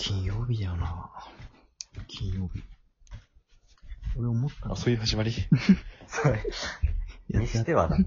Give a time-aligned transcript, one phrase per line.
[0.00, 1.10] 金曜日だよな。
[2.08, 2.62] 金曜日。
[4.16, 5.30] 俺思ったのあ、そういう始まり？
[6.06, 6.38] それ、
[7.28, 7.98] いやにしてはな、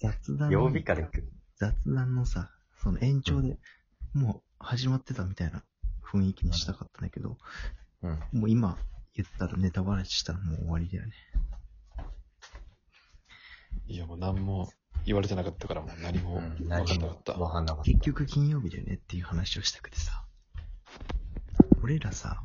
[0.00, 1.32] 雑談曜日から行く。
[1.56, 2.50] 雑談のさ、
[2.82, 3.58] その延長で、
[4.12, 5.64] もう始まってたみたいな
[6.04, 7.38] 雰囲気にしたかったんだけど、
[8.02, 8.10] うん。
[8.40, 8.76] もう今
[9.14, 11.12] 言ったらネタバレしたらもう終わりだよね。
[13.86, 14.70] いや、もう何も
[15.06, 17.32] 言われてなかったから、もう何も分かんなかった。
[17.32, 20.26] わかんなかっ結局金曜日だよねっていう話をしたくてさ。
[21.88, 22.42] 俺らさ、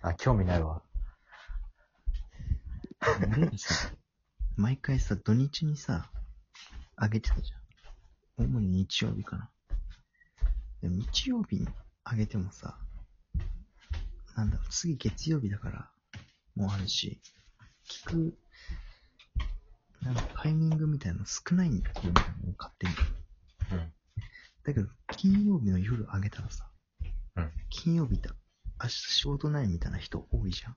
[0.00, 0.08] た。
[0.08, 0.82] あ、興味ないわ。
[3.36, 3.92] 俺らさ、
[4.56, 6.10] 毎回さ、土日にさ、
[6.96, 8.46] あげてたじゃん。
[8.46, 9.50] 主に日曜日かな。
[10.80, 11.68] でも日曜日に
[12.04, 12.78] あげてもさ、
[14.38, 15.90] なんだろう、次月曜日だから、
[16.54, 17.20] もうあるし、
[17.86, 18.38] 聞く、
[20.00, 21.94] なんかタイミングみたいなの少ないんだよ、
[22.56, 22.94] 勝手に。
[23.72, 23.92] うん。
[24.64, 26.70] だけど、金曜日の夜あげたらさ、
[27.36, 28.30] うん金曜日だ、
[28.82, 30.76] 明日仕事ないみたいな人多いじゃん。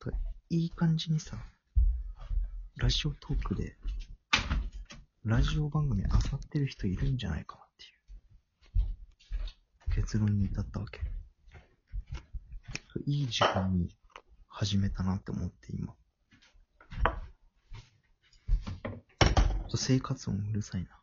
[0.00, 0.10] と
[0.50, 1.36] いい感じにさ、
[2.76, 3.76] ラジオトークで、
[5.24, 7.84] ラジオ番組漁ってる人いるんじゃないかなって
[9.92, 11.00] いう結論に至ったわけ。
[13.06, 13.88] いい時間に
[14.48, 15.94] 始めたなって思って今。
[19.76, 21.00] 生活音うるさいな。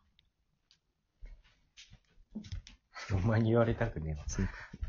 [3.14, 4.24] お前に言われたくねえわ。
[4.26, 4.85] 生活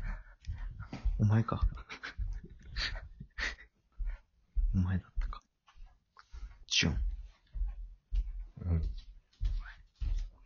[1.20, 1.60] お前か。
[4.74, 5.42] お前だったか。
[6.68, 7.02] チュン。
[8.66, 8.88] うん。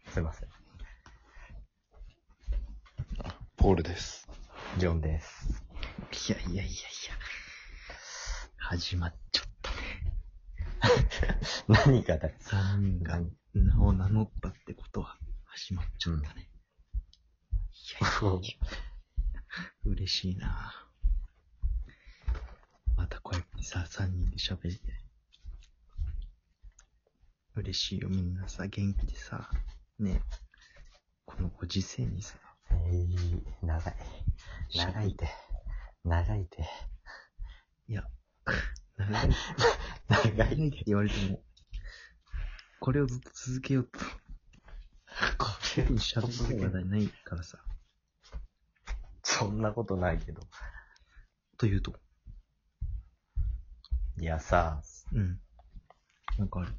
[0.08, 0.48] すいません。
[3.56, 4.26] ポールです。
[4.78, 5.62] ジョンです。
[6.28, 6.72] いやいやいやいや。
[8.56, 9.76] 始まっちゃったね。
[11.68, 12.36] 何がだよ。
[12.40, 13.20] 三人が
[13.52, 16.48] 名を名乗ったってことは始まっちゃったね。
[18.00, 18.54] いやいやいや。
[19.84, 20.72] 嬉しいな。
[22.96, 24.80] またこうやってさ、三人で喋れて。
[27.54, 29.50] 嬉しいよ、みんなさ、元気でさ、
[29.98, 30.22] ね、
[31.26, 32.36] このご時世にさ、
[32.70, 33.94] えー、長い。
[34.74, 35.28] 長いて。
[36.04, 36.68] 長いて。
[37.88, 38.04] いや、
[38.96, 39.30] 長い。
[40.08, 41.42] 長長いいって言われても、
[42.80, 43.98] これをずっと続けようと、
[45.38, 45.46] こ
[45.76, 47.58] れ特に喋りたい話題ないからさ、
[49.46, 50.42] そんなことないけど。
[51.58, 51.94] というと、
[54.20, 54.82] いやさ、
[55.12, 55.38] うん。
[56.38, 56.72] なんかある。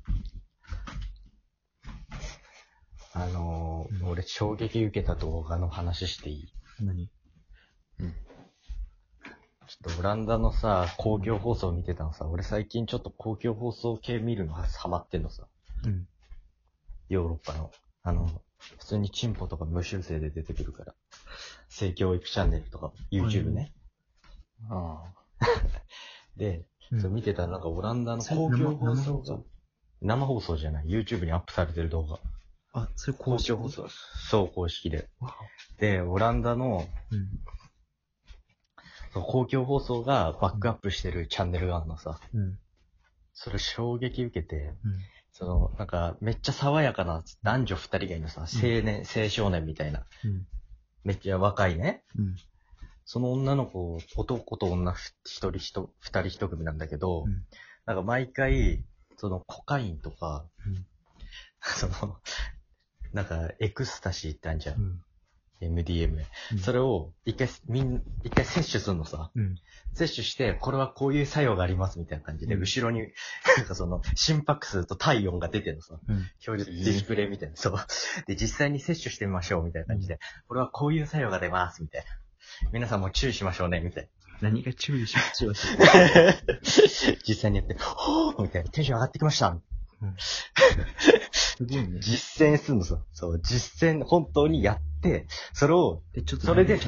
[3.16, 6.53] あのーうん俺衝撃受けた動画の話していい？
[6.79, 7.07] 何？
[9.68, 15.47] ちょっとオランダのさ、公共放送見てたのさ、俺最近ちょっと公共放送系見るのハマってんのさ。
[15.85, 16.07] うん。
[17.09, 17.72] ヨーロッパの。
[18.03, 18.30] あの、
[18.79, 20.96] 普通にチンポとか無修正で出てくるから。
[21.69, 23.74] 性教育チャンネルとか、YouTube ね。
[24.69, 25.03] あ
[26.38, 29.40] で、うんそう見てたらなんかオランダの公共放生送が
[30.03, 30.85] 生放送じゃない。
[30.85, 32.19] YouTube にアップされてる動画。
[32.74, 33.88] あ、それ公共放送。
[34.29, 35.07] そう、公式で。
[35.19, 35.35] わ
[35.80, 36.88] で、オランダのおうん。
[39.13, 42.19] そう公共放送がバックアップしてるチャンネルがあるのさ。
[42.34, 42.59] うん。
[43.34, 45.00] それ衝撃受けて、うん。
[45.33, 50.05] その、なんか、めっちゃ爽やかな男女二人がいるのさ、青年、青少年みたいな。
[50.23, 50.47] うん。
[51.03, 52.03] めっちゃ若いね。
[52.17, 52.35] うん。
[53.05, 57.44] その女の子、男と女ふ一人一、二人一組なんだけど、うん
[57.85, 58.85] なんか毎回、
[59.17, 60.85] そのコカインとか、うん
[61.61, 62.17] その、
[63.11, 64.81] なんかエクスタシーってあるじゃん。
[64.81, 65.03] うん。
[65.73, 66.17] MDM。
[66.51, 69.31] うんそれを一回、みん、一回摂取するのさ。
[69.35, 69.56] うん。
[69.94, 73.01] 摂取して、これはこういう作用がありますみたいな感じで、うん後ろに、
[73.57, 76.00] なんかその、心拍数と体温が出てるのさ。
[76.07, 76.16] うん。
[76.47, 77.56] 表示、ディスプレイみたいな。
[77.56, 77.78] そう。
[78.28, 82.07] で、実際に摂取してみましょうみたいな感じで、これはこういう作用が出ますみたいな。
[82.72, 84.09] 皆さんも注意しましょうね、みたい
[84.41, 85.53] 何が注意しましょう。
[85.53, 86.35] な。
[87.23, 88.69] 実際にやって、ほーみたいな。
[88.69, 89.57] テンション上がってきました。
[91.31, 92.00] すごいね。
[92.01, 93.01] 実践するのさ。
[93.13, 94.83] そう、実践、本当にやって、
[95.53, 96.79] それを、え、ちょっとそれで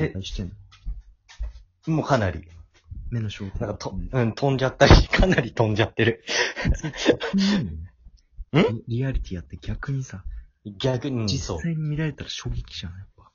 [1.88, 2.48] もうかなり、
[3.12, 3.62] 目の焦点。
[3.62, 6.24] なんかと、うんうん、飛んじゃったり、 かなり飛んじゃってる。
[7.12, 7.92] 逆にいいのね
[8.88, 10.24] リリアリティやって逆にさ、
[10.78, 11.60] 逆に、実。
[11.62, 13.32] 際に見られたら衝撃じゃん、やっぱ。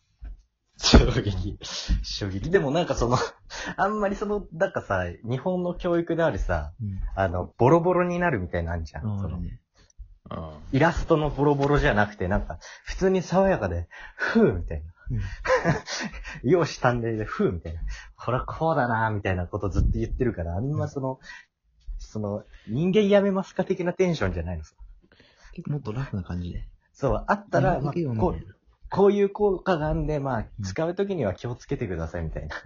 [0.78, 1.58] 衝撃。
[2.02, 2.50] 衝撃。
[2.50, 3.18] でもなんかその、
[3.76, 7.00] あんまりその、なんかさ、日本の教育であるさ、うん。
[7.14, 9.06] あの、ボロボロになるみたいなんじゃん。
[9.06, 9.40] あその。
[10.30, 10.58] あ。
[10.72, 14.92] イラストのボロボロじゃなくて、なんか、普通に爽やかで、ふーみたいな。
[15.10, 15.20] うん。
[16.48, 17.80] 容姿端麗で、ふーみたいな。
[18.16, 21.18] こらこうだなみたいなことずっと言ってるから、あんまその、
[21.98, 24.74] その、人間やめますか的なテンションじゃないのさ。
[25.66, 26.64] もっとラフな感じで。
[26.92, 28.40] そう、あったら、まあこうな
[28.92, 32.56] こういう効果があるんで、まあう、ん使うときには気をつけてくださいみたいな。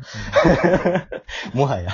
[1.53, 1.93] もはや、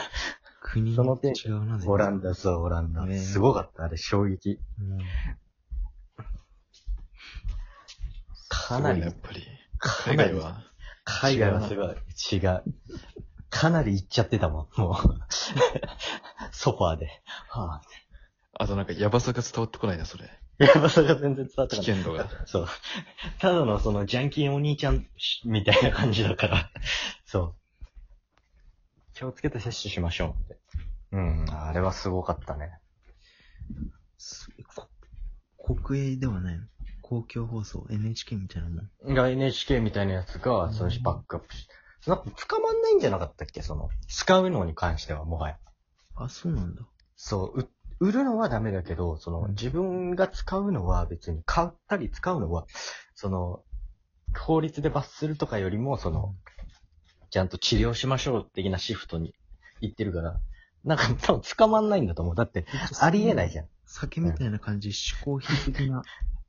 [0.61, 3.05] 国その点に違うな、オランダ、そう、オランダ。
[3.07, 4.61] ねすごかった、あれ、衝撃。
[4.79, 4.99] うん
[8.77, 9.45] かなりね、やっぱり。
[9.79, 10.63] 海外は？
[11.05, 11.89] 海外はすごい。
[12.33, 12.63] 違う。
[13.51, 14.95] かなり行っちゃってたもん、もう。
[16.53, 17.09] ソファーで。
[17.49, 17.83] は
[18.53, 20.31] あとなんか、やばさが伝わってこないな、それ。
[20.61, 21.85] ぁ、やばさが全然伝わってこない。
[21.87, 22.29] 危険度が。
[22.47, 22.69] そう。
[23.41, 25.07] ただのその、ジャンキーお兄ちゃん
[25.45, 26.71] みたいな感じだから。
[27.25, 27.85] そう。
[29.15, 30.61] 気をつけて接種しましょうって。
[31.13, 32.79] うん、あれはすごかったね。
[35.59, 36.67] 国営ではないの？
[37.11, 39.15] 公共放送 NHK みたいなもん。
[39.15, 41.69] が NHK みたいなやつが、そのバックアップし、
[42.07, 43.63] なんか捕まんないんじゃなかったっけ？
[43.63, 45.59] その、使うのに関してはもはや。
[46.15, 46.83] あ、そうなんだ。
[47.17, 47.69] そう、う
[47.99, 52.67] 売るのはダメだけど、その、うん自分が使うのは別に買ったり使うのは、
[53.17, 53.65] その、
[54.39, 56.37] 法律で罰するとかよりも、その、
[57.31, 59.35] ちゃんと治療しましょう的なシフトに
[59.81, 60.41] 行ってるから、
[60.85, 62.35] なんか 多分捕まんないんだと思う。
[62.37, 62.67] だって、
[63.01, 63.67] ありえないじゃん。
[63.85, 66.03] 酒みたいな感じ、嗜好品的な。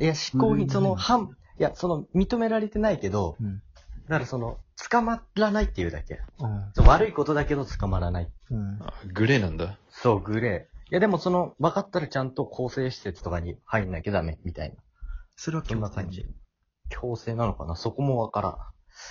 [0.00, 3.62] いや、執行にその、うん反、いや、その、認められてないけど、うん。
[4.08, 4.58] だからその、
[4.90, 6.14] 捕まらないっていうだけ。
[6.14, 8.30] う悪いことだけど捕まらない。
[8.50, 8.78] うん。
[8.80, 9.76] あグレーなんだ。
[9.90, 10.90] そう、グレー。
[10.90, 14.76] いや、でもその、分かったらちゃんと更生施設とかに入んなきゃダメ、みたいな。
[15.36, 16.26] それはそんな感強制じ。
[16.90, 17.76] 強制なのかな？
[17.76, 18.56] そこもわからん。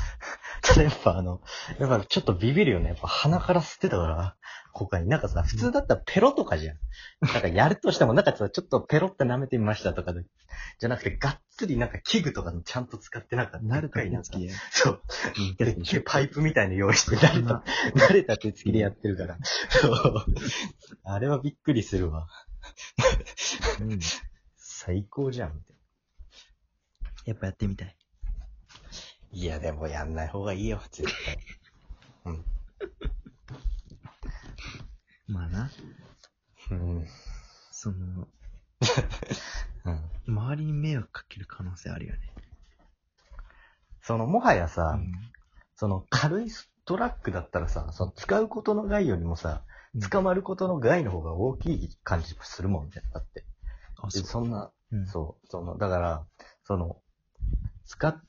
[0.62, 1.42] ただやっぱあの、
[1.80, 2.90] やっぱちょっとビビるよね。
[2.90, 4.37] やっぱ鼻から吸ってたから、
[4.78, 5.10] コカイン。
[5.10, 6.78] なんかさ、普通だったらペロとかじゃん。
[7.22, 10.24] なんかやるとしても、なんかさ、ちょっとペロって舐めてみましたとかで、
[10.80, 14.54] じゃなくて、がっつりなんか器具とかにちゃんと使ってなんか、慣れた手つきや。
[14.70, 15.02] そう。
[15.58, 17.64] でっけえパイプみたいな用意して、慣れた、
[17.96, 19.38] 慣れた手つきでやってるから。
[19.70, 20.26] そう。
[21.04, 22.28] あれはびっくりするわ。
[23.82, 24.00] うん。
[24.58, 25.56] 最高じゃん。
[25.56, 25.78] みたい
[27.26, 27.88] やっぱやってみたい。
[27.88, 27.94] な
[29.32, 31.38] いや、でもやんない方がいいよ、絶対。
[32.26, 32.46] うん。
[35.28, 35.70] まあな、
[36.72, 37.08] うん。
[37.72, 38.28] その、
[39.86, 40.34] うん。
[40.36, 42.20] 周りに迷惑かける可能性あるよね。
[44.02, 45.12] その、もはやさ、うん
[45.76, 46.50] その、軽い
[46.86, 49.62] トラックだったらさ、その、使うことの害よりもさ、
[50.10, 53.04] 捕まることの害の方が大きい感じするもんね。
[53.14, 53.46] だって。
[53.98, 54.24] あ、でそう。
[54.26, 56.26] そんな、うんそう、その、だから、
[56.64, 56.98] その、
[57.86, 58.20] 使っ、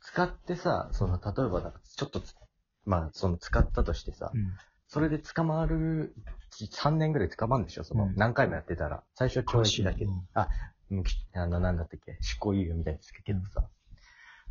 [0.00, 2.36] 使ってさ、その、例えばだ、ちょっとつ、
[2.84, 4.52] まあ、その、使ったとしてさ、うん。
[4.92, 6.14] それで捕まる、
[6.76, 7.84] 3年ぐらい捕まるんでしょ？
[7.84, 9.02] その、うん何回もやってたら。
[9.14, 10.10] 最初は懲役だけど。
[10.10, 10.48] うんあ、
[10.90, 12.18] うんきあの、なんだったっけ？
[12.20, 13.66] 執行猶予みたいですけどさ。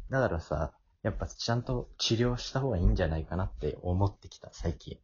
[0.09, 0.73] だからさ、
[1.03, 4.97] やっぱちゃんと治療した方がいいんじゃないかなって思ってきた、最近。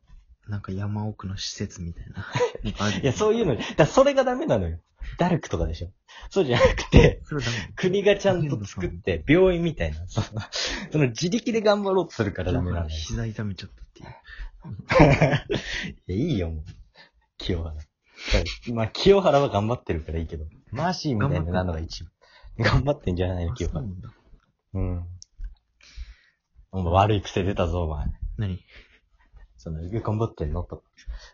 [0.48, 2.26] なんか山奥の施設みたいな。
[3.00, 4.80] いや、そういうの、だからそれがダメなのよ。
[5.20, 5.92] ダルクとかでしょ？
[6.32, 7.74] そうじゃなくて、それはダメ。
[7.76, 10.42] 国がちゃんと作って、病院みたいな、その、
[10.92, 12.90] その自力で頑張ろうとするからダメなのよ。
[12.90, 14.10] 膝痛めちゃったっていう。
[16.08, 16.64] いや、いいよ、もう。
[17.38, 17.76] 清原。
[18.74, 22.12] まあ、清原は頑張ってるからいいけど、マーシーみたいになるのが一番。
[22.60, 23.84] 頑張ってんじゃないの、あ清原。
[23.84, 23.88] そ
[24.80, 25.08] うなん。
[26.72, 28.08] お前悪い癖出たぞ、お前。
[28.38, 28.60] 何？
[29.58, 30.64] その、頑張ってんの？
[30.64, 30.84] と。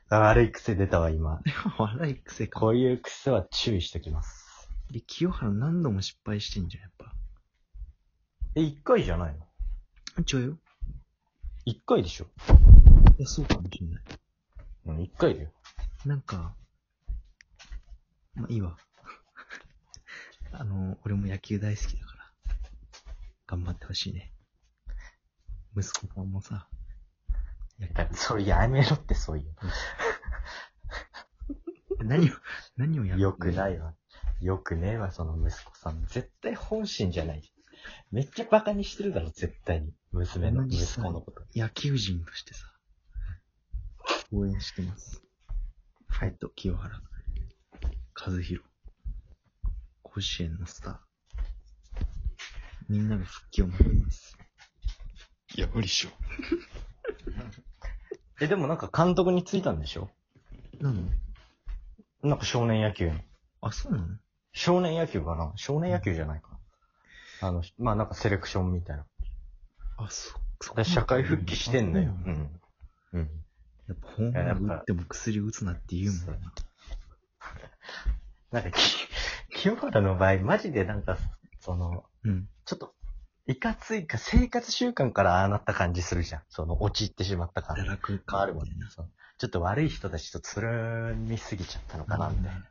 [0.10, 1.42] あ悪い癖出たわ、今。
[1.80, 2.60] 悪い癖か。
[2.60, 4.70] こういう癖は注意しときます。
[4.92, 7.14] で、清原何度も失敗してんじゃん、やっぱ。
[8.56, 9.36] え、一回じゃない
[10.18, 10.24] の？
[10.26, 10.58] ちょよ。
[11.66, 12.28] 一回でしょい
[13.18, 14.04] や、そうかもしんない。
[14.86, 15.52] うん、一回だよ。
[16.06, 16.56] なんか、
[18.36, 18.78] まあ、いいわ。
[20.52, 22.34] あの、俺も野球大好きだから、
[23.48, 24.34] 頑張ってほしいね。
[25.76, 26.68] 息子さんもさ、
[27.80, 29.56] だから、それやめろって、そういう
[32.04, 32.34] 何を、
[32.78, 33.22] 何をやの？
[33.22, 33.56] よくい。
[33.56, 33.96] ないわ。
[34.42, 36.06] よくねえわ、その息子さん。
[36.06, 37.54] 絶対本心じゃない。
[38.12, 39.94] めっちゃバカにしてるだろ、絶対に。
[40.12, 41.46] 娘の、息子のこと。
[41.56, 42.73] 野球人としてさ、
[44.34, 45.22] 応援してます。
[46.10, 47.02] ファイト、清原。
[48.16, 48.62] 和弘。
[50.02, 50.98] 甲子園のスター。
[52.90, 54.38] みんなが復帰を待ってます。
[55.56, 56.10] いや、無理っしょ。
[58.42, 60.10] え、でもなんか監督についたんでしょ？
[60.80, 61.02] なの
[62.24, 63.20] なんか少年野球の。
[63.62, 64.08] あ、そうなの？
[64.52, 65.54] 少年野球かな？
[65.56, 66.50] 少年野球じゃないか
[67.42, 67.48] な。
[67.48, 69.06] あの、まあなんかセレクションみたいな。
[69.98, 72.12] あ、そ、そで社会復帰してんだよ。
[72.26, 72.62] ううんん。
[73.14, 73.43] うん。
[73.88, 76.54] やっぱホームラン打っても薬打つなって言うもんな。
[78.52, 79.08] なんか、き、
[79.62, 81.18] 清原の場合、マジでなんか、
[81.60, 82.48] その、うん。
[82.66, 82.96] ちょっと、
[83.46, 86.44] いかついか、生活習慣からああなった感じするじゃん。
[86.48, 88.90] その、陥ってしまった感堕落変わ感るもんみたいな。
[88.90, 92.66] そうちょっと悪い人たちとつるみすぎちゃったのかな、みたいな。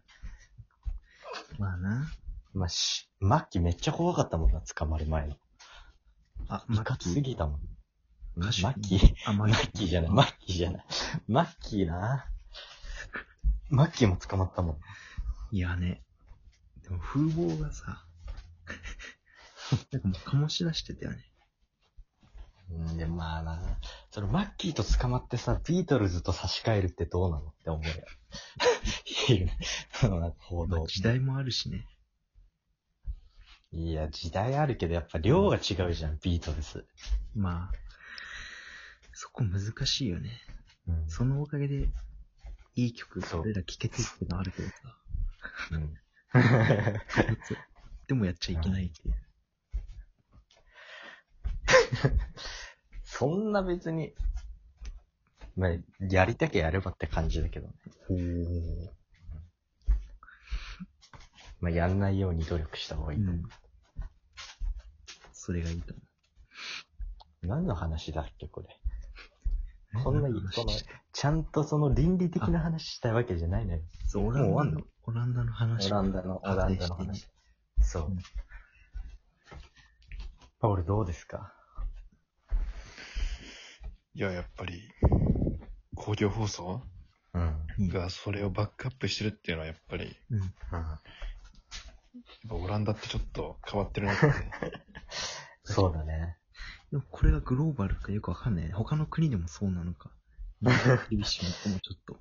[1.58, 2.06] まあな。
[2.54, 5.36] まあ、し、末期めっちゃ怖かったもんな、捕まる前の。
[6.48, 7.60] あ、いかつすぎたもん。
[8.36, 10.84] マッキーあ、ママッキーじゃない、マッキーじゃない。
[11.28, 12.26] マッキーな。
[13.68, 14.76] マッキーも捕まったもん。
[15.50, 16.02] いやね。
[16.82, 18.04] でも風貌がさ、
[19.92, 21.24] なんかもう醸し出してたよね。
[22.70, 23.60] うん、で、まあな。
[24.10, 27.92] そのマッキーと捕まってさ、ビートルズと差し替えるってどうなのって思うよ。
[29.28, 29.50] いる。
[29.92, 30.78] そのなんか報道。
[30.78, 31.86] まあ時代もあるしね。
[33.72, 36.86] いや、時代あるけど、やっぱ量が違うじゃん、ビートルズ。
[37.34, 37.91] まあ、
[39.22, 40.30] そこ難しいよね。
[40.88, 41.08] うん。
[41.08, 41.88] そのおかげで、
[42.74, 44.74] いい曲、そう俺ら聴けてるってのあるけどさ。
[45.70, 45.94] うん。
[48.08, 49.14] でもやっちゃいけないっていう。
[53.04, 54.12] そんな別に、
[55.54, 57.74] まあ、やりたきゃやればって感じだけどね。
[61.60, 63.48] まあ、やんないように努力した方がいいと思うん。
[65.32, 66.02] それがいいと思
[67.44, 67.46] う。
[67.46, 68.81] 何の話だっけ、これ。
[69.94, 70.02] う。
[70.02, 70.50] こんな何の
[71.12, 73.80] ちゃんとその倫理的な話したいわけじゃないのよ。
[74.06, 75.86] そう、オランダのもう終わんの、オランダの話。
[75.86, 77.28] オランダの、オランダの話。
[77.80, 78.18] そううん。
[80.60, 81.52] パオルどうですか？
[84.14, 84.90] いや、やっぱり、
[85.94, 86.82] 公共放送？
[87.34, 87.66] うん。
[87.78, 87.88] うん。
[87.88, 90.38] がそれをバックアップしてるっていうのはやっぱり、うん。
[90.38, 90.50] やっ
[92.48, 94.26] ぱオランダってちょっと変わってるなって。
[95.64, 96.36] そうだね。
[96.92, 98.72] でもこれがグローバルかよくわかんないね。
[98.72, 100.10] 他の国でもそうなのか。
[101.10, 102.16] 厳しいのもちょっと。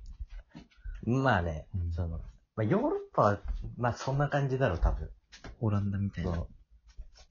[1.04, 2.18] まあね、うんその、ま
[2.58, 3.38] あ、ヨーロッパは、
[3.76, 5.10] まあそんな感じだろう、多分。
[5.60, 6.48] オランダみたいなその。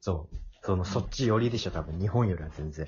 [0.02, 0.36] そう。
[0.64, 2.00] その、そっち寄りでしょ、多分。
[2.00, 2.88] 日本よりは全然。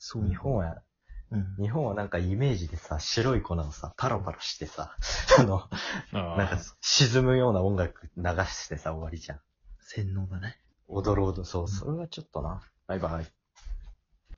[0.00, 0.26] そう。
[0.26, 0.82] 日本は、
[1.30, 1.56] うん。
[1.62, 4.96] 日本はなんかイメージでさ、白い粉をさ、パロパロしてさ、
[5.38, 5.68] あの、
[6.12, 9.40] あなんか沈むような音楽流してさ、終わりじゃん。
[9.78, 10.58] 洗脳だね。
[10.88, 12.60] 踊る踊る、そう、それはちょっとな。
[12.88, 13.43] バイバイ。